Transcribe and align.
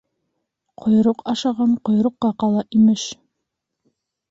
Ҡойроҡ 0.85 1.21
ашаған 1.33 1.77
ҡойроҡҡа 1.91 2.33
ҡала, 2.45 2.65
имеш. 2.81 3.07